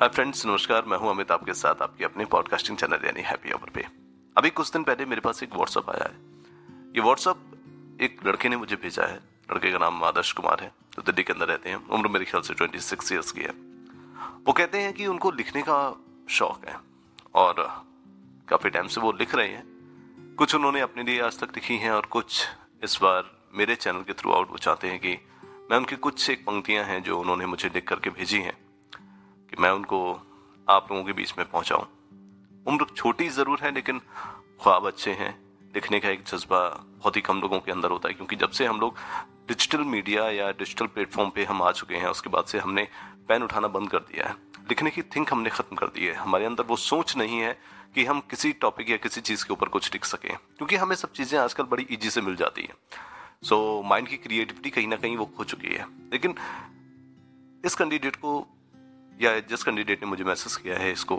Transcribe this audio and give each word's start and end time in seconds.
Hi 0.00 0.08
friends 0.08 0.46
नमस्कार। 0.46 0.84
मैं 0.84 0.96
हूँ 0.98 1.10
अमित, 1.10 1.30
आपके 1.30 1.54
साथ 1.54 1.82
आपके 1.82 2.04
अपने 2.04 2.24
पॉडकास्टिंग 2.24 2.78
चैनल 2.78 2.98
यानी 3.04 3.20
हैप्पी 3.20 3.50
अवर 3.50 3.70
पे। 3.70 3.86
अभी 4.36 4.50
कुछ 4.50 4.72
दिन 4.72 4.82
पहले 4.82 5.04
मेरे 5.04 5.20
पास 5.20 5.42
एक 5.42 5.54
व्हाट्सअप 5.54 5.90
आया 5.90 6.04
है। 6.04 6.14
ये 6.96 7.00
व्हाट्सअप 7.00 7.38
एक 8.00 8.26
लड़के 8.26 8.48
ने 8.48 8.56
मुझे 8.56 8.76
भेजा 8.76 9.04
है। 9.04 9.16
लड़के 9.16 9.72
का 9.72 9.78
नाम 9.78 10.04
आदर्श 10.04 10.32
कुमार 10.32 10.60
है। 10.60 10.72
तो 10.96 11.02
दिल्ली 11.02 11.22
के 11.22 11.32
अंदर 11.32 11.46
रहते 11.46 11.70
हैं। 11.70 11.88
उम्र 11.88 12.08
मेरे 12.08 12.24
ख्याल 12.24 12.42
से 12.42 12.54
ट्वेंटी 12.54 12.80
सिक्स 12.80 13.12
ईयर्स 13.12 13.32
की 13.32 13.40
है। 13.40 13.50
वो 14.46 14.52
कहते 14.52 14.78
हैं 14.78 14.92
कि 14.92 15.06
उनको 15.06 15.30
लिखने 15.30 15.62
का 15.62 16.04
शौक 16.28 16.68
है। 16.68 16.76
और 17.34 17.84
काफ़ी 18.48 18.70
टाइम 18.70 18.86
से 18.86 19.00
वो 19.00 19.12
लिख 19.12 19.34
रहे 19.34 19.48
हैं। 19.48 19.66
कुछ 20.38 20.54
उन्होंने 20.54 20.80
अपने 20.80 21.02
लिए 21.02 21.20
आज 21.20 21.38
तक 21.38 21.48
लिखी 21.54 21.76
हैं 21.76 21.90
और 21.90 22.06
कुछ 22.06 22.46
इस 22.84 22.98
बार 23.02 23.48
मेरे 23.54 23.74
चैनल 23.74 24.02
के 24.02 24.12
थ्रू 24.12 24.32
आउट 24.32 24.50
वो 24.50 24.58
चाहते 24.58 24.88
हैं 24.88 24.98
कि 24.98 25.18
मैं 25.70 25.76
उनकी 25.76 25.96
कुछ 25.96 26.30
एक 26.30 26.46
पंक्तियाँ 26.46 26.84
हैं 26.84 27.02
जो 27.02 27.20
उन्होंने 27.20 27.46
मुझे 27.46 27.68
लिख 27.68 27.88
करके 27.88 28.10
भेजी 28.10 28.38
हैं। 28.38 28.65
कि 29.56 29.62
मैं 29.62 29.70
उनको, 29.70 29.98
आप 30.68 30.92
लोगों 30.92 31.04
के 31.04 31.12
बीच 31.12 31.34
में 31.38 31.46
पहुंचाऊं। 31.50 31.84
उम्र 32.66 32.86
छोटी 32.96 33.28
ज़रूर 33.28 33.60
है, 33.62 33.74
लेकिन 33.74 33.98
ख्वाब 34.62 34.86
अच्छे 34.86 35.10
हैं। 35.10 35.34
लिखने 35.74 36.00
का 36.00 36.08
एक 36.08 36.24
जज्बा 36.24 36.58
बहुत 36.98 37.16
ही 37.16 37.20
कम 37.20 37.40
लोगों 37.40 37.60
के 37.60 37.72
अंदर 37.72 37.90
होता 37.90 38.08
है, 38.08 38.14
क्योंकि 38.14 38.36
जब 38.36 38.50
से 38.50 38.66
हम 38.66 38.80
लोग 38.80 38.96
डिजिटल 39.48 39.84
मीडिया 39.84 40.28
या 40.30 40.50
डिजिटल 40.50 40.86
प्लेटफॉर्म 40.86 41.30
पे 41.30 41.44
हम 41.44 41.62
आ 41.62 41.72
चुके 41.72 41.94
हैं, 41.94 42.08
उसके 42.08 42.30
बाद 42.30 42.44
से 42.44 42.58
हमने 42.58 42.86
पेन 43.28 43.42
उठाना 43.42 43.68
बंद 43.68 43.90
कर 43.90 43.98
दिया 43.98 44.28
है। 44.28 44.34
लिखने 44.68 44.90
की 44.90 45.02
थिंक 45.02 45.32
हमने 45.32 45.50
ख़त्म 45.50 45.76
कर 45.76 45.86
दी 45.86 46.06
है। 46.06 46.14
हमारे 46.14 46.44
अंदर 46.44 46.64
वो 46.64 46.76
सोच 46.76 47.16
नहीं 47.16 47.38
है 47.40 47.56
कि 47.94 48.04
हम 48.04 48.20
किसी 48.20 48.52
टॉपिक 48.52 48.90
या 48.90 48.96
किसी 48.96 49.20
चीज़ 49.20 49.44
के 49.44 49.52
ऊपर 49.52 49.68
कुछ 49.68 49.92
लिख 49.92 50.04
सकें, 50.04 50.36
क्योंकि 50.58 50.76
हमें 50.76 50.96
सब 50.96 51.12
चीज़ें 51.12 51.38
आजकल 51.38 51.64
बड़ी 51.64 51.86
ईजी 51.90 52.10
से 52.10 52.20
मिल 52.20 52.36
जाती 52.36 52.62
हैं। 52.62 52.74
सो 53.42 53.82
माइंड 53.86 54.08
की 54.08 54.16
क्रिएटिविटी 54.16 54.70
कहीं 54.70 54.88
ना 54.88 54.96
कहीं 54.96 55.16
वो 55.16 55.26
खो 55.26 55.44
चुकी 55.44 55.74
है। 55.74 55.86
लेकिन 56.12 56.34
इस 57.64 57.74
कैंडिडेट 57.74 58.16
को 58.16 58.46
या 59.20 59.38
जिस 59.40 59.62
कैंडिडेट 59.62 60.02
ने 60.02 60.08
मुझे 60.08 60.24
मैसेज 60.24 60.56
किया 60.56 60.78
है 60.78 60.90
इसको 60.92 61.16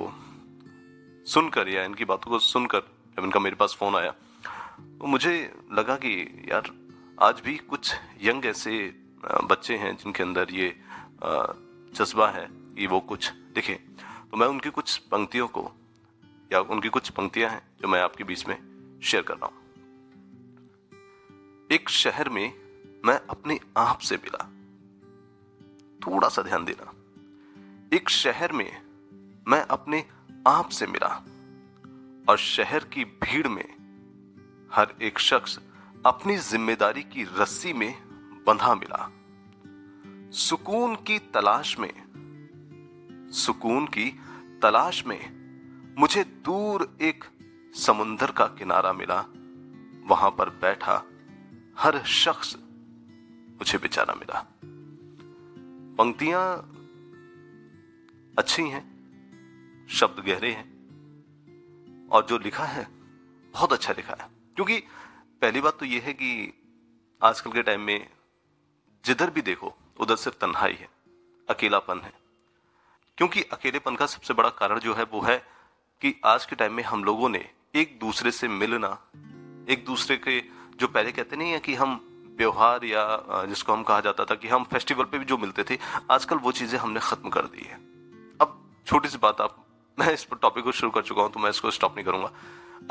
सुनकर 1.28 1.70
या 1.70 1.84
इनकी 1.84 2.06
बातों 2.06 2.32
को 2.32 2.40
सुनकर 2.40 2.80
जब 3.18 3.24
इनका 3.24 3.40
मेरे 3.40 3.56
पास 3.56 3.76
फ़ोन 3.80 3.96
आया 3.96 4.12
तो 5.00 5.08
मुझे 5.08 5.34
लगा 5.74 5.96
कि 5.96 6.12
यार, 6.52 6.70
आज 7.22 7.42
भी 7.46 7.58
कुछ 7.58 7.94
यंग 8.24 8.46
ऐसे 8.46 8.74
बच्चे 9.44 9.78
हैं 9.78 9.96
जिनके 9.98 10.24
अंदर 10.24 10.54
ये 10.54 10.70
जज्बा 11.94 12.30
है 12.30 12.48
कि 12.52 12.88
वो 12.88 13.00
कुछ 13.00 13.32
दिखे 13.56 13.74
तो 14.32 14.38
मैं 14.38 14.48
उनकी 14.48 14.70
कुछ 14.70 14.98
पंक्तियों 14.98 15.48
को, 15.48 15.72
या 16.54 16.60
उनकी 16.62 16.90
कुछ 16.90 17.10
पंक्तियाँ 17.10 17.50
हैं 17.50 17.62
जो 17.82 17.88
मैं 17.88 18.02
आपके 18.02 18.24
बीच 18.24 18.48
में 18.48 18.58
शेयर 19.04 19.24
कर 19.24 19.34
रहा 19.34 19.46
हूँ। 19.46 19.66
एक 21.72 21.90
शहर 21.90 22.30
में 22.30 22.54
मैं 23.06 23.20
अपने 23.30 23.60
आप 23.78 24.00
से 24.00 24.16
मिला। 24.16 24.44
थोड़ा 26.04 26.30
सा 26.30 26.42
ध्यान 26.42 26.66
देना। 26.66 26.94
एक 27.94 28.10
शहर 28.10 28.52
में 28.52 28.82
मैं 29.48 29.62
अपने 29.62 30.04
आप 30.48 30.70
से 30.70 30.88
मिला 30.88 31.08
और 32.30 32.38
शहर 32.38 32.84
की 32.84 33.04
भीड़ 33.04 33.48
में 33.48 33.66
हर 34.74 34.94
एक 35.02 35.20
शख्स 35.20 35.60
अपनी 36.06 36.38
ज़िम्मेदारी 36.38 37.04
की 37.04 37.24
रस्सी 37.40 37.74
में 37.74 37.94
बंधा 38.48 38.76
मिला। 38.76 39.10
सुकून 40.32 40.96
की 40.96 41.20
तलाश 41.20 41.80
में, 41.80 41.92
सुकून 43.34 43.86
की 43.88 44.10
तलाश 44.62 45.06
में 45.08 45.20
मुझे 46.00 46.24
दूर 46.24 46.98
एक 47.02 47.24
समुंदर 47.76 48.32
का 48.32 48.46
किनारा 48.46 48.94
मिला। 48.94 49.26
वहाँ 50.08 50.32
पर 50.32 50.50
बैठा 50.50 51.04
हर 51.80 52.04
शख्स 52.04 52.56
मुझे 53.60 53.78
बेचारा 53.78 54.14
मिला। 54.14 54.46
पंक्तियाँ 55.98 56.74
अच्छी 58.38 58.64
हैं, 58.64 59.88
शब्द 59.90 60.20
गहरे 60.20 60.52
हैं, 60.52 60.78
और 62.10 62.26
जो 62.26 62.38
लिखा 62.38 62.64
है, 62.64 62.88
बहुत 63.52 63.74
अच्छा 63.74 63.94
लिखा 63.94 64.16
है। 64.22 64.30
क्योंकि 64.56 64.80
पहली 65.42 65.62
बात 65.62 65.80
तो 65.80 65.86
यह 65.86 66.02
है 66.02 66.14
कि 66.14 66.54
आजकल 67.24 67.52
के 67.52 67.64
टाइम 67.64 67.82
में 67.82 68.10
जिधर 69.06 69.30
भी 69.30 69.42
देखो, 69.42 69.76
उधर 70.00 70.16
सिर्फ़ 70.16 70.38
तन्हाई 70.38 70.74
है, 70.74 70.90
अकेलापन 71.50 72.00
है। 72.00 72.14
क्योंकि 73.18 73.42
अकेलेपन 73.42 73.96
का 73.96 74.06
सबसे 74.06 74.34
बड़ा 74.34 74.50
कारण 74.50 74.80
जो 74.80 74.94
है, 74.94 75.04
वो 75.04 75.22
है 75.22 75.38
कि 76.02 76.22
आज 76.26 76.46
के 76.46 76.56
टाइम 76.56 76.74
में 76.74 76.84
हम 76.84 77.04
लोगों 77.04 77.30
ने 77.30 77.52
एक 77.76 78.00
दूसरे 78.00 78.32
से 78.32 78.48
मिलना, 78.48 78.88
एक 79.70 79.84
दूसरे 79.86 80.18
के, 80.18 80.42
जो 80.76 80.88
पहले 80.88 81.12
कहते 81.12 81.36
नहीं 81.36 81.52
है 81.52 81.60
कि 81.60 81.76
हम 81.76 82.08
व्यवहार 82.38 82.86
या, 82.86 83.24
जिसको 83.46 83.74
हम 83.74 83.84
कहा 83.84 84.00
जाता 84.00 84.26
था 84.26 84.36
कि 84.36 84.48
हम 84.48 84.64
फेस्टिवल 84.64 85.06
पे 85.06 85.20
भी 85.20 85.26
जो 85.26 85.38
मिलते 85.38 85.64
थे, 85.64 85.78
आजकल 86.12 86.36
वो 86.36 86.52
चीज़ें 86.52 86.80
हमने 86.80 87.00
खत्म 87.00 87.30
कर 87.30 87.46
दी 87.46 87.64
है। 87.64 87.97
छोटी 88.88 89.10
सी 89.10 89.18
बात 89.18 89.42
आप, 89.42 89.56
मैं 89.98 90.12
इस 90.14 90.26
टॉपिक 90.42 90.64
को 90.64 90.72
शुरू 90.72 90.90
कर 90.92 91.02
चुका 91.02 91.22
हूँ 91.22 91.32
तो 91.32 91.40
मैं 91.40 91.50
इसको 91.50 91.72
स्टॉप 91.72 91.96
नहीं 91.96 92.06
करूँगा। 92.06 92.30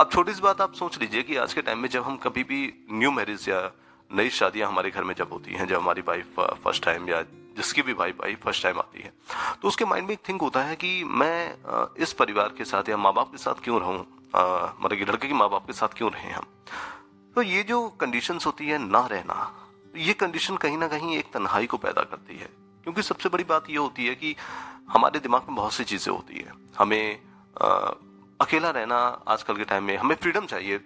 अब 0.00 0.10
छोटी 0.12 0.32
सी 0.34 0.40
बात 0.42 0.60
आप 0.60 0.72
सोच 0.74 0.98
लीजिए 1.00 1.22
कि 1.22 1.36
आज 1.36 1.52
के 1.54 1.62
टाइम 1.62 1.78
में 1.78 1.88
जब 1.88 2.02
हम 2.02 2.16
कभी 2.16 2.42
भी 2.44 2.58
न्यू 2.92 3.10
मैरिज 3.10 3.48
या 3.48 3.60
नई 4.10 4.30
शादियाँ 4.30 4.68
हमारे 4.68 4.90
घर 4.90 5.04
में 5.04 5.14
जब 5.14 5.32
होती 5.32 5.52
हैं, 5.52 5.66
जब 5.66 5.76
हमारी 5.76 6.00
वाइफ 6.08 6.40
फ़र्स्ट 6.64 6.84
टाइम 6.84 7.08
या 7.08 7.22
जिसकी 7.56 7.82
भी 7.82 7.92
वाइफ 7.92 8.20
आई 8.24 8.34
फ़र्स्ट 8.44 8.62
टाइम 8.62 8.78
आती 8.78 9.02
है 9.02 9.12
तो 9.62 9.68
उसके 9.68 9.84
माइंड 9.84 10.06
में 10.08 10.12
एक 10.14 10.20
थिंक 10.28 10.42
होता 10.42 10.62
है 10.62 10.76
कि 10.76 10.92
मैं 11.04 11.94
इस 11.96 12.12
परिवार 12.12 12.52
के 12.58 12.64
साथ 12.64 12.88
या 12.88 12.96
माँ 12.96 13.12
बाप 13.14 13.32
के 13.32 13.38
साथ 13.38 13.64
क्यों 13.64 13.80
रहूँ? 13.80 13.96
मतलब 13.96 14.96
कि 14.98 15.04
लड़के 15.04 15.28
के 15.28 15.34
माँ 15.34 15.48
बाप 15.50 15.66
के 15.66 15.72
साथ 15.72 15.96
क्यों 15.96 16.10
रहे 16.12 16.30
हम? 16.32 16.46
तो 17.34 17.42
ये 17.42 17.62
जो 17.62 17.88
कंडीशंस 18.00 18.46
होती 18.46 18.68
है 18.68 18.78
ना 18.86 19.06
रहना, 19.06 19.50
ये 19.96 20.12
कंडीशन 20.14 20.56
कहीं 20.58 20.78
ना 20.78 20.88
कहीं 20.88 21.16
एक 21.16 21.32
तन्हाई 21.34 21.66
को 21.66 21.76
पैदा 21.78 22.02
करती 22.04 22.36
है। 22.36 22.48
क्योंकि 22.86 23.02
सबसे 23.02 23.28
बड़ी 23.28 23.44
बात 23.44 23.70
यह 23.70 23.78
होती 23.80 24.06
है 24.06 24.14
कि 24.14 24.34
हमारे 24.90 25.20
दिमाग 25.20 25.42
में 25.42 25.54
बहुत 25.56 25.72
सी 25.72 25.84
चीज़ें 25.84 26.12
होती 26.12 26.34
है। 26.36 26.52
हमें 26.78 27.18
आ, 27.56 27.68
अकेला 28.40 28.70
रहना 28.70 28.96
आजकल 29.28 29.56
के 29.56 29.64
टाइम 29.64 29.84
में 29.84 29.96
हमें 29.96 30.14
फ्रीडम 30.16 30.46
चाहिए। 30.46 30.78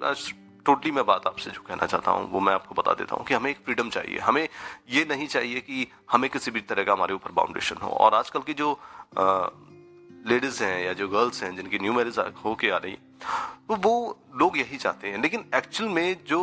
टोटली 0.66 0.90
मैं 0.90 1.04
बात 1.06 1.26
आपसे 1.26 1.50
जो 1.50 1.60
कहना 1.62 1.86
चाहता 1.86 2.10
हूँ 2.10 2.30
वो 2.30 2.40
मैं 2.40 2.54
आपको 2.54 2.74
बता 2.74 2.92
देता 2.94 3.16
हूँ 3.16 3.24
कि 3.26 3.34
हमें 3.34 3.50
एक 3.50 3.58
फ्रीडम 3.64 3.90
चाहिए। 3.90 4.18
हमें 4.18 4.48
ये 4.90 5.04
नहीं 5.04 5.26
चाहिए 5.26 5.60
कि 5.60 5.86
हमें 6.10 6.28
किसी 6.30 6.50
भी 6.50 6.60
तरह 6.62 6.84
का 6.84 6.92
हमारे 6.92 7.14
ऊपर 7.14 7.32
बाउंडेशन 7.32 7.76
हो। 7.82 7.90
और 7.90 8.14
आजकल 8.14 8.40
की 8.40 8.54
जो 8.54 8.72
लेडीज़ 10.26 10.62
हैं 10.64 10.84
या 10.84 10.92
जो 10.92 11.08
गर्ल्स 11.08 11.42
हैं 11.42 11.54
जिनकी 11.56 11.78
न्यू 11.78 11.92
मैरिज 11.92 12.18
होके 12.44 12.70
आ 12.70 12.76
रही 12.76 12.96
तो 13.68 13.76
वो 13.78 13.94
लोग 14.36 14.58
यही 14.58 14.76
चाहते 14.78 15.08
हैं। 15.08 15.22
लेकिन 15.22 15.44
एक्चुअल 15.54 15.90
में 15.90 16.16
जो 16.28 16.40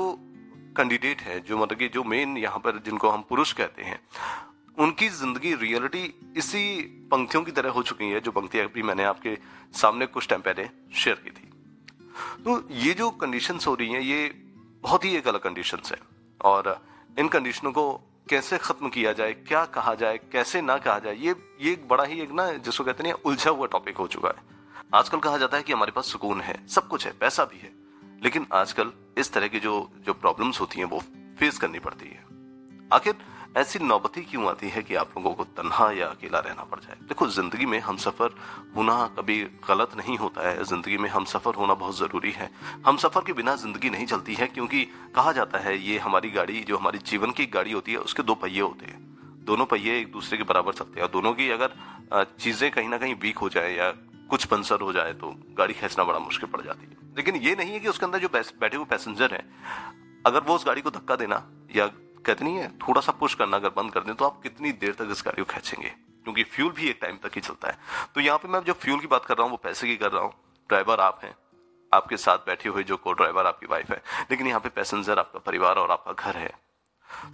कैंडिडेट 0.78 1.22
है 1.22 1.40
जो 1.40 1.58
मतलब 1.58 1.78
कि 1.78 1.88
जो 1.90 2.04
मेन 2.06 2.38
यहाँ 2.38 2.60
पर 2.60 2.82
जिनको 2.86 3.10
हम 3.10 3.22
पुरुष 3.30 3.54
कहते 3.54 3.84
हैं 3.84 4.00
उनकी 4.78 5.08
ज़िंदगी 5.10 5.54
रियलिटी 5.56 6.34
इसी 6.38 6.82
पंक्तियों 7.12 7.44
की 7.44 7.52
तरह 7.52 7.70
हो 7.70 7.84
चुकी 7.84 8.10
है, 8.10 8.20
जो 8.20 8.32
पंक्तियाँ 8.32 8.66
अभी 8.66 8.84
मैंने 8.84 9.04
आपके 9.04 9.38
सामने 9.74 10.06
कुछ 10.06 10.28
टाइम 10.28 10.42
पहले 10.42 10.70
शेयर 10.96 11.22
की 11.24 11.30
थी। 11.30 11.50
तो 12.44 12.68
ये 12.72 12.94
जो 12.94 13.10
कंडीशंस 13.12 13.68
हो 13.68 13.74
रही 13.76 13.90
हैं, 13.90 14.02
ये 14.02 14.28
बहुत 14.84 15.06
ही 15.06 15.16
एक 15.16 15.28
अलग 15.28 15.40
कंडीशंस 15.40 15.92
है। 15.92 15.98
और 16.42 16.86
इन 17.20 17.28
कंडीशनों 17.28 17.72
को 17.72 17.92
कैसे 18.30 18.58
खत्म 18.58 18.90
किया 18.90 19.14
जाए, 19.14 19.34
क्या 19.34 19.66
कहा 19.66 19.94
जाए, 19.96 20.18
कैसे 20.32 20.62
ना 20.62 20.78
कहा 20.78 21.00
जाए, 21.00 21.16
ये 21.16 21.36
ये 21.62 21.72
एक 21.72 21.88
बड़ा 21.88 22.04
ही 22.04 22.20
एक 22.22 22.32
ना, 22.32 22.52
जिसको 22.52 22.84
कहते 22.84 23.04
हैं 23.04 23.14
उलझा 23.14 23.52
हुआ 23.52 23.68
टॉपिक 23.68 23.98
हो 23.98 24.08
चुका 24.08 24.30
है। 24.30 24.56
आजकल 24.94 25.20
कहा 25.20 25.38
जाता 25.38 25.58
है 25.58 25.64
कि 25.64 25.74
हमारे 25.74 25.92
पास 25.92 26.06
सुकून 26.06 26.42
है, 26.42 26.68
सब 26.68 26.88
कुछ 26.88 27.06
है, 27.06 27.14
पैसा 27.20 27.46
भी 27.46 27.60
है। 27.60 27.72
लेकिन 28.24 28.46
आजकल 28.54 28.92
इस 29.18 29.32
तरह 29.34 29.48
की 29.48 29.60
जो 29.60 29.90
जो 30.06 30.14
प्रॉब्लम्स 30.14 30.62
होती 30.62 30.80
हैं, 30.80 30.86
वो 30.86 31.00
फेस 31.40 31.58
करनी 31.58 31.80
पड़ती 31.80 32.06
है। 32.06 32.26
आखिर 32.94 33.16
ऐसी 33.58 33.80
नौबती 33.80 34.22
क्यों 34.22 34.46
आती 34.48 34.68
है 34.70 34.82
कि 34.84 34.96
आप 34.96 35.12
लोगों 35.18 35.34
को 35.34 35.44
तन्हा 35.58 35.90
या 35.92 36.08
अकेला 36.08 36.40
रहना 36.40 36.64
पड़ 36.64 36.80
जाए? 36.80 36.96
देखो, 37.04 37.28
ज़िंदगी 37.28 37.66
में 37.66 37.80
हम 37.80 37.98
सफ़र 37.98 38.36
होना 38.76 38.96
कभी 39.18 39.38
गलत 39.68 39.96
नहीं 39.98 40.18
होता 40.18 40.48
है। 40.48 40.64
ज़िंदगी 40.64 40.98
में 40.98 41.10
हम 41.10 41.26
सफ़र 41.26 41.56
होना 41.56 41.74
बहुत 41.74 41.98
ज़रूरी 41.98 42.32
है। 42.32 42.50
हम 42.86 42.98
सफ़र 42.98 43.24
के 43.24 43.34
बिना 43.34 43.56
ज़िंदगी 43.56 43.90
नहीं 43.90 44.06
चलती 44.06 44.34
है, 44.34 44.48
क्योंकि 44.48 44.84
कहा 45.16 45.32
जाता 45.32 45.60
है, 45.60 45.78
ये 45.80 45.98
हमारी 45.98 46.30
गाड़ी, 46.32 46.64
जो 46.64 46.78
हमारी 46.78 47.00
जीवन 47.06 47.32
की 47.32 47.46
गाड़ी 47.48 47.72
होती 47.72 47.92
है, 47.92 47.98
उसके 48.00 48.24
दो 48.24 48.36
पहिए 48.36 48.62
होते 48.62 48.86
हैं। 48.86 49.06
दोनों 49.46 49.66
पहिए 49.66 50.00
एक 50.00 50.12
दूसरे 50.12 50.38
के 50.38 50.44
बराबर 50.46 50.74
चलते 50.74 51.02
हैं। 51.02 51.12
दोनों 51.12 51.34
की 51.34 51.50
अगर 51.52 52.26
चीज़ें 52.40 52.70
कहीं 52.72 52.90
ना 52.90 52.98
कहीं 52.98 53.16
वीक 53.18 53.38
हो 53.38 53.50
जाए 53.50 53.76
या 53.76 53.92
कुछ 54.30 54.46
पंसर 54.46 54.82
हो 54.82 54.94
जाए 54.94 55.14
तो 55.14 55.36
गाड़ी 55.58 55.74
खींचना 55.74 56.04
बड़ा 56.04 56.20
मुश्किल 56.20 56.50
पड़ 56.50 56.62
जाती 56.62 56.86
है। 56.86 57.16
लेकिन 57.18 57.36
ये 57.38 57.56
नहीं 57.56 57.74
है 57.74 57.80
कि 57.80 57.88
उसके 57.88 58.06
अंदर 58.06 58.20
जो 58.20 58.28
बैठे 58.30 58.76
हुए 58.78 58.86
पैसेंजर 58.86 59.34
हैं, 59.34 59.46
अगर 60.26 60.44
वो 60.44 60.56
उस 60.56 60.66
गाड़ी 60.66 60.82
को 60.82 60.90
धक्का 60.92 61.16
देना 61.16 61.46
या 61.76 61.90
कहते 62.28 62.46
नहीं 62.46 62.56
है। 62.56 62.78
थोड़ा 62.78 63.02
सा 63.02 63.12
पुश 63.12 63.34
करना 63.34 63.58
अगर 63.58 63.70
बंद 63.70 63.92
कर 63.92 64.00
दें 64.00 64.16
तो 64.16 64.26
आप 64.26 64.42
कितनी 64.44 64.72
देर 64.72 64.94
तक 64.94 65.08
इस 65.12 65.24
गाड़ी 65.26 65.44
को 65.44 65.54
खींचेंगे? 65.54 65.90
क्योंकि 66.24 66.44
फ्यूल 66.44 66.72
भी 66.72 66.90
एक 66.90 67.00
टाइम 67.02 67.18
तक 67.18 67.32
ही 67.36 67.42
चलता 67.42 67.68
है। 67.68 67.78
तो 68.16 68.22
यहाँ 68.22 68.38
पे 68.38 68.48
मैं 68.48 68.60
जो 68.60 68.74
फ्यूल 68.74 69.00
की 69.00 69.08
बात 69.08 69.26
कर 69.26 69.34
रहा 69.34 69.44
हूँ, 69.44 69.52
वो 69.52 69.58
पैसे 69.58 69.88
की 69.88 69.98
कर 69.98 70.12
रहा 70.12 70.24
हूँ। 70.24 70.34
ड्राइवर 70.70 71.00
आप 71.00 71.20
हैं। 71.24 71.36
आपके 71.94 72.18
साथ 72.18 72.38
बैठे 72.38 72.70
हुए 72.70 72.84
जो 72.84 72.98
को 72.98 73.14
ड्राइवर 73.14 73.46
आपकी 73.46 73.66
वाइफ 73.66 73.92
है। 73.92 74.04
लेकिन 74.32 74.48
यहाँ 74.48 74.60
पे 74.60 74.70
पैसेंजर 74.70 75.20
आपका 75.20 75.40
परिवार 75.40 75.76
और 75.76 75.92
आपका 75.92 76.14
घर 76.14 76.38
है। 76.38 76.52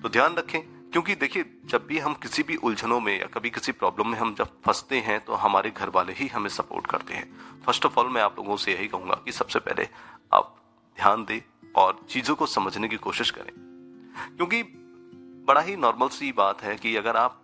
तो 0.01 0.09
ध्यान 0.09 0.35
रखें, 0.35 0.61
क्योंकि 0.91 1.15
देखिए, 1.15 1.45
जब 1.65 1.85
भी 1.87 1.99
हम 1.99 2.13
किसी 2.13 2.43
भी 2.43 2.55
उलझनों 2.55 2.99
में 2.99 3.19
या 3.19 3.27
कभी 3.27 3.49
किसी 3.49 3.71
प्रॉब्लम 3.71 4.07
में 4.07 4.17
हम 4.19 4.35
जब 4.35 4.61
फंसते 4.61 4.99
हैं 4.99 5.25
तो 5.25 5.33
हमारे 5.33 5.71
घर 5.71 5.89
वाले 5.89 6.13
ही 6.13 6.27
हमें 6.27 6.49
सपोर्ट 6.49 6.87
करते 6.87 7.13
हैं। 7.13 7.61
फ़र्स्ट 7.65 7.85
ऑफ़ 7.85 7.99
ऑल 7.99 8.07
मैं 8.07 8.21
आप 8.21 8.35
लोगों 8.37 8.57
से 8.57 8.73
यही 8.73 8.87
कहूँगा 8.87 9.15
कि 9.25 9.31
सबसे 9.31 9.59
पहले 9.59 9.87
आप 10.33 10.55
ध्यान 10.97 11.25
दें 11.25 11.71
और 11.75 12.05
चीज़ों 12.09 12.35
को 12.35 12.45
समझने 12.45 12.87
की 12.87 12.97
कोशिश 12.97 13.31
करें। 13.31 13.51
क्योंकि 14.37 14.82
बड़ा 15.43 15.61
ही 15.61 15.75
नॉर्मल 15.75 16.07
सी 16.07 16.31
बात 16.31 16.61
है 16.63 16.75
कि 16.75 16.95
अगर 16.95 17.17
आप 17.17 17.39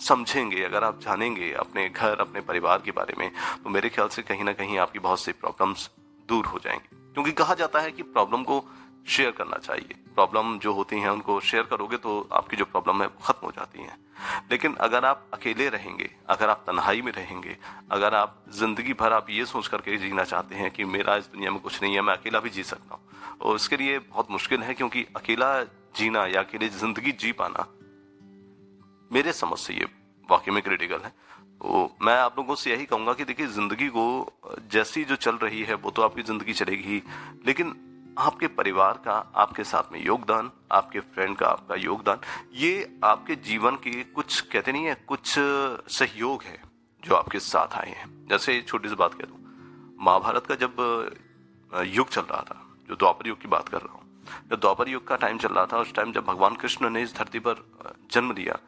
समझेंगे, 0.00 0.62
अगर 0.62 0.84
आप 0.84 1.00
जानेंगे 1.00 1.52
अपने 1.52 1.88
घर, 1.88 2.18
अपने 2.18 2.40
परिवार 2.40 2.78
के 2.78 2.90
बारे 2.90 3.14
में 3.18 3.30
तो 3.64 3.70
मेरे 3.70 3.88
ख्याल 3.88 4.08
से 4.08 4.22
कहीं 4.22 4.44
ना 4.44 4.52
कहीं 4.52 4.78
आपकी 4.78 4.98
बहुत 4.98 5.20
सी 5.20 5.32
प्रॉब्लम्स 5.32 5.90
दूर 6.28 6.46
हो 6.46 6.58
जाएँगे। 6.58 6.96
क्योंकि 7.14 7.32
कहा 7.32 7.54
जाता 7.54 7.80
है 7.80 7.90
कि 7.92 8.02
प्रॉब्लम 8.02 8.42
को 8.42 8.64
शेयर 9.08 9.30
करना 9.30 9.56
चाहिए। 9.58 9.94
प्रॉब्लम 10.14 10.58
जो 10.58 10.72
होती 10.72 10.96
हैं, 10.96 11.08
उनको 11.08 11.38
शेयर 11.40 11.62
करोगे 11.62 11.96
तो 11.96 12.28
आपकी 12.32 12.56
जो 12.56 12.64
प्रॉब्लम 12.64 13.02
है, 13.02 13.06
वो 13.06 13.24
खत्म 13.24 13.46
हो 13.46 13.50
जाती 13.50 13.82
हैं। 13.82 13.96
लेकिन 14.50 14.74
अगर 14.74 15.04
आप 15.04 15.26
अकेले 15.34 15.68
रहेंगे, 15.68 16.10
अगर 16.28 16.48
आप 16.48 16.64
तन्हाई 16.66 17.02
में 17.02 17.12
रहेंगे, 17.12 17.56
अगर 17.90 18.14
आप 18.14 18.42
ज़िंदगी 18.50 18.92
भर 18.92 19.12
आप 19.12 19.30
ये 19.30 19.44
सोच 19.46 19.68
करके 19.68 19.96
जीना 19.96 20.24
चाहते 20.24 20.54
हैं 20.54 20.70
कि 20.70 20.84
मेरा 20.84 21.16
इस 21.16 21.26
दुनिया 21.26 21.50
में 21.50 21.60
कुछ 21.60 21.82
नहीं 21.82 21.94
है, 21.94 22.00
मैं 22.00 22.14
अकेला 22.14 22.40
भी 22.40 22.50
जी 22.50 22.62
सकता 22.64 22.94
हूँ 22.94 23.38
और 23.40 23.56
इसके 23.56 23.76
लिए 23.76 23.98
बहुत 23.98 24.30
मुश्किल 24.30 24.62
है, 24.62 24.74
क्योंकि 24.74 25.06
अकेला 25.16 25.52
जीना 25.98 26.26
या 26.26 26.40
अकेले 26.40 26.68
ज़िंदगी 26.70 27.12
जी 27.14 27.32
पाना, 27.34 27.66
मेरे 29.10 29.32
समझ 29.34 29.58
से 29.58 29.74
ये 29.74 29.86
वाकई 30.28 30.50
में 30.52 30.62
क्रिटिकल 30.62 31.00
है। 31.00 31.10
तो 31.60 31.96
मैं 32.02 32.14
आप 32.16 32.38
लोगों 32.38 32.54
से 32.54 32.70
यही 32.70 32.84
कहूँगा 32.86 33.12
कि 33.14 33.24
देखिए, 33.24 33.46
ज़िंदगी 33.48 33.88
को 33.88 34.04
जैसी 34.72 35.04
जो 35.04 35.16
चल 35.16 35.36
रही 35.38 35.62
है, 35.62 35.74
वो 35.76 35.90
तो 35.90 36.02
आपकी 36.02 36.22
ज़िंदगी 36.22 36.52
चलेगी 36.54 37.02
लेकिन 37.46 37.74
आपके 38.18 38.46
परिवार 38.48 39.00
का, 39.04 39.12
आपके 39.36 39.64
साथ 39.64 39.92
में 39.92 40.00
योगदान, 40.00 40.50
आपके 40.72 41.00
फ्रेंड 41.00 41.36
का, 41.36 41.46
आपका 41.48 41.74
योगदान, 41.76 42.20
ये 42.54 43.00
आपके 43.04 43.34
जीवन 43.42 43.76
के 43.78 44.02
कुछ, 44.04 44.40
कहते 44.42 44.72
नहीं 44.72 44.84
है, 44.84 44.94
कुछ 45.08 45.34
सहयोग 45.90 46.42
है 46.44 46.60
जो 47.02 47.14
आपके 47.14 47.38
साथ 47.40 47.76
आए 47.76 47.90
हैं। 47.90 48.26
जैसे 48.28 48.60
छोटी 48.62 48.88
सी 48.88 48.94
बात 48.96 49.14
कह 49.14 49.24
दू, 49.24 49.36
महाभारत 50.00 50.46
का 50.46 50.54
जब 50.56 50.76
युग 51.88 52.08
चल 52.08 52.22
रहा 52.22 52.42
था, 52.42 52.60
जो 52.88 52.96
द्वापर 52.96 53.28
युग 53.28 53.40
की 53.40 53.48
बात 53.48 53.68
कर 53.68 53.80
रहा 53.80 53.92
हूँ 53.92 54.06
जब 54.50 54.60
द्वापर 54.60 54.88
युग 54.88 55.06
का 55.06 55.16
टाइम 55.16 55.38
चल 55.38 55.48
रहा 55.48 55.66
था, 55.66 55.78
उस 55.78 55.92
टाइम 55.94 56.12
जब 56.12 56.24
भगवान 56.24 56.54
कृष्ण 56.54 56.90
ने 56.90 57.02
इस 57.02 57.14
धरती 57.16 57.38
पर 57.38 57.64
जन्म 58.12 58.32
लिया 58.32 58.58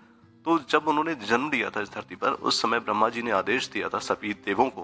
तो 0.47 0.59
जब 0.71 0.87
उन्होंने 0.89 1.15
जन्म 1.17 1.51
लिया 1.51 1.71
था 1.71 1.81
इस 1.81 1.91
धरती 1.93 2.15
पर, 2.15 2.31
उस 2.31 2.61
समय 2.63 2.81
ब्रह्मा 2.81 3.09
जी 3.09 3.23
ने 3.23 3.31
आदेश 3.31 3.69
दिया 3.69 3.89
था 3.89 3.99
सभी 3.99 4.33
देवों 4.47 4.69
को 4.71 4.83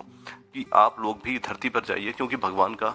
कि 0.54 0.64
आप 0.74 1.00
लोग 1.00 1.20
भी 1.24 1.38
धरती 1.38 1.68
पर 1.68 1.84
जाइए 1.84 2.12
क्योंकि 2.12 2.36
भगवान 2.36 2.74
का 2.74 2.88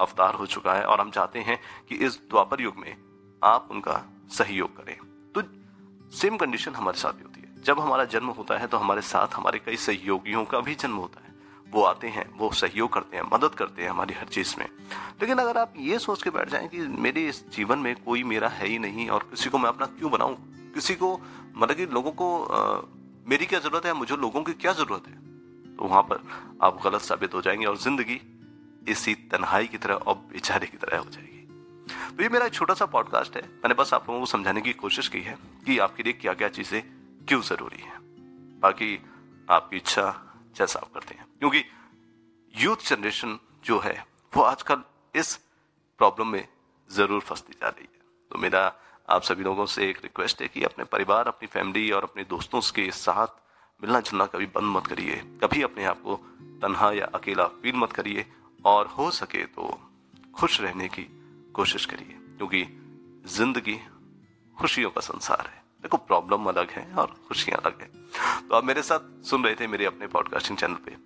अवतार 0.00 0.34
हो 0.34 0.46
चुका 0.46 0.74
है 0.74 0.84
और 0.84 1.00
हम 1.00 1.10
चाहते 1.10 1.38
हैं 1.40 1.58
कि 1.88 1.94
इस 1.96 2.20
द्वापर 2.30 2.60
युग 2.60 2.76
में 2.76 2.94
आप 3.42 3.68
उनका 3.70 4.02
सहयोग 4.30 4.76
करें। 4.76 4.96
तो 5.34 5.42
सेम 6.16 6.36
कंडीशन 6.36 6.74
हमारे 6.74 6.98
साथ 6.98 7.12
भी 7.12 7.22
होती 7.22 7.40
है। 7.40 7.62
जब 7.62 7.80
हमारा 7.80 8.04
जन्म 8.06 8.28
होता 8.28 8.58
है 8.58 8.66
तो 8.66 8.76
हमारे 8.76 9.00
साथ 9.02 9.34
हमारे 9.34 9.58
कई 9.58 9.76
सहयोगियों 9.78 10.44
का 10.44 10.60
भी 10.60 10.74
जन्म 10.74 10.96
होता 10.96 11.24
है। 11.24 11.31
वो 11.72 11.82
आते 11.82 12.08
हैं 12.08 12.38
वो 12.38 12.50
सहयोग 12.52 12.92
करते 12.92 13.16
हैं 13.16 13.24
मदद 13.32 13.54
करते 13.54 13.82
हैं 13.82 13.90
हमारी 13.90 14.14
हर 14.14 14.24
चीज़ 14.24 14.54
में। 14.58 14.66
लेकिन 15.20 15.38
अगर 15.38 15.58
आप 15.58 15.74
ये 15.76 15.98
सोच 15.98 16.22
के 16.22 16.30
बैठ 16.30 16.48
जाएँ 16.48 16.68
कि 16.68 16.78
मेरे 16.78 17.28
इस 17.28 17.50
जीवन 17.50 17.78
में 17.78 18.02
कोई 18.02 18.22
मेरा 18.22 18.48
है 18.48 18.66
ही 18.66 18.78
नहीं 18.78 19.08
और 19.08 19.22
किसी 19.22 19.50
को 19.50 19.58
मैं 19.58 19.68
अपना 19.68 19.86
क्यों 19.86 20.10
बनाऊँ? 20.10 20.36
किसी 20.74 20.94
को 20.94 21.20
मतलब 21.56 21.76
कि 21.76 21.86
लोगों 21.86 22.12
को 22.12 22.44
आ, 22.44 22.82
मेरी 23.28 23.46
क्या 23.46 23.60
ज़रूरत 23.60 23.86
है? 23.86 23.92
मुझे 23.92 24.16
लोगों 24.16 24.42
की 24.42 24.52
क्या 24.52 24.72
ज़रूरत 24.72 25.08
है? 25.08 25.14
तो 25.76 25.84
वहाँ 25.84 26.02
पर 26.02 26.24
आप 26.62 26.80
गलत 26.84 27.00
साबित 27.00 27.34
हो 27.34 27.42
जाएँगे 27.42 27.66
और 27.66 27.76
ज़िंदगी 27.76 28.20
इसी 28.88 29.14
तन्हाई 29.14 29.66
की 29.66 29.78
तरह 29.78 29.94
और 29.94 30.14
बेचारे 30.14 30.66
की 30.66 30.76
तरह 30.76 30.98
हो 30.98 31.10
जाएगी। 31.10 31.38
तो 32.16 32.22
ये 32.22 32.28
मेरा 32.28 32.46
एक 32.46 32.52
छोटा 32.52 32.74
सा 32.74 32.86
पॉडकास्ट 32.86 33.36
है। 33.36 33.42
मैंने 33.42 33.74
बस 33.74 33.94
आप 33.94 34.08
लोगों 34.08 34.20
को 34.20 34.26
समझाने 34.26 34.60
की 34.60 34.72
कोशिश 34.72 35.08
की 35.08 35.20
है 35.20 35.38
कि 35.66 35.78
आपके 35.78 36.02
लिए 36.02 36.12
क्या 36.12 36.34
क्या 36.34 36.48
चीज़ें 36.48 36.82
क्यों 37.28 37.40
ज़रूरी 37.42 37.82
है? 37.82 37.98
बाकी 38.60 39.02
आपकी 39.50 39.76
इच्छा 39.76 40.31
जैसा 40.56 40.80
आप 40.80 40.92
करते 40.92 41.14
हैं। 41.14 41.26
क्योंकि 41.38 41.64
यूथ 42.54 42.88
जनरेशन 42.88 43.38
जो 43.64 43.78
है, 43.78 44.06
वो 44.36 44.42
आजकल 44.42 44.82
इस 45.14 45.36
प्रॉब्लम 45.98 46.28
में 46.28 46.48
ज़रूर 46.90 47.20
फंसती 47.20 47.52
जा 47.52 47.68
रही 47.68 47.88
है। 47.94 48.00
तो 48.30 48.38
मेरा 48.38 48.74
आप 49.10 49.22
सभी 49.22 49.44
लोगों 49.44 49.66
से 49.66 49.88
एक 49.90 49.98
रिक्वेस्ट 50.02 50.42
है 50.42 50.48
कि 50.48 50.62
अपने 50.64 50.84
परिवार, 50.84 51.28
अपनी 51.28 51.48
फैमिली 51.48 51.90
और 51.90 52.02
अपने 52.02 52.24
दोस्तों 52.24 52.60
के 52.60 52.90
साथ 52.90 53.26
मिलना 53.82 54.00
जुलना 54.00 54.26
कभी 54.26 54.46
बंद 54.46 54.76
मत 54.76 54.86
करिए। 54.86 55.16
कभी 55.16 55.62
अपने 55.62 55.84
आप 55.84 56.02
को 56.02 56.16
तनहा 56.62 56.92
या 56.92 57.06
अकेला 57.06 57.46
फील 57.46 57.76
मत 57.76 57.92
करिए 57.92 58.26
और 58.64 58.86
हो 58.86 59.10
सके 59.10 59.44
तो 59.46 59.90
खुश 60.34 60.60
रहने 60.60 60.88
की 60.88 61.04
कोशिश 61.54 61.86
करिए। 61.86 62.18
क्योंकि 62.36 62.62
ज़िंदगी 63.26 63.78
खुशियों 64.56 64.90
का 64.90 65.00
संसार 65.00 65.46
है। 65.46 65.61
देखो 65.82 65.96
प्रॉब्लम 65.98 66.44
अलग 66.48 66.70
है 66.70 66.84
और 66.94 67.14
खुशियाँ 67.28 67.60
अलग 67.60 67.80
है। 67.80 67.88
तो 68.48 68.54
आप 68.54 68.64
मेरे 68.64 68.82
साथ 68.82 69.24
सुन 69.26 69.44
रहे 69.44 69.54
थे 69.54 69.66
मेरे 69.66 69.84
अपने 69.86 70.06
पॉडकास्टिंग 70.08 70.58
चैनल 70.58 70.74
पे। 70.86 70.96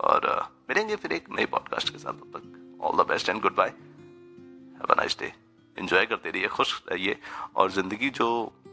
और 0.00 0.26
मिलेंगे 0.68 0.96
फिर 0.96 1.12
एक 1.12 1.30
नए 1.30 1.46
पॉडकास्ट 1.46 1.90
के 1.90 1.98
साथ। 1.98 2.12
तब 2.12 2.30
तक 2.36 2.78
all 2.82 2.96
the 2.96 3.06
best 3.08 3.28
and 3.28 3.40
goodbye 3.56 3.68
have 3.68 4.92
a 4.92 4.94
nice 4.96 5.16
day 5.20 5.32
enjoy 5.76 6.06
करते 6.06 6.30
रहिए, 6.30 6.48
खुश 6.48 6.82
रहिए। 6.92 7.18
और 7.56 7.70
ज़िंदगी 7.70 8.10
जो 8.10 8.28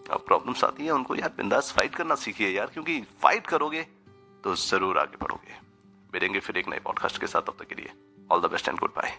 प्रॉब्लम्स 0.10 0.64
आती 0.64 0.86
है, 0.86 0.92
उनको 0.92 1.16
यार 1.16 1.34
बिंदास 1.38 1.72
फाइट 1.72 1.96
करना 1.96 2.16
सीखिए 2.18 2.50
यार, 2.50 2.68
क्योंकि 2.68 3.02
फाइट 3.22 3.48
करोगे 3.48 3.82
तो 4.44 4.56
ज़रूर 4.56 4.98
आगे 5.00 5.18
बढ़ोगे। 5.22 5.62
मिलेंगे 6.14 6.40
फिर 6.40 6.58
एक 6.58 6.68
नए 6.70 6.80
पॉडकास्ट 6.80 7.20
के 7.20 7.28
साथ। 7.28 7.42
तब 7.42 7.56
तक 7.60 7.68
के 7.68 7.76
लिए 7.76 7.94
all 8.32 8.42
the 8.42 8.52
best 8.52 8.68
and 8.68 8.80
goodbye 8.96 9.18